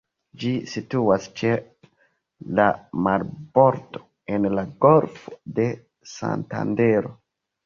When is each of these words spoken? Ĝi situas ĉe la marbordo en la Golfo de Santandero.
Ĝi 0.43 0.51
situas 0.69 1.25
ĉe 1.41 1.51
la 2.59 2.65
marbordo 3.09 4.03
en 4.39 4.49
la 4.61 4.65
Golfo 4.87 5.37
de 5.61 5.69
Santandero. 6.15 7.15